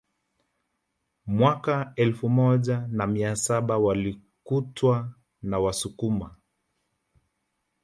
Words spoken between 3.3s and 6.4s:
saba walikutwa na Wasukuma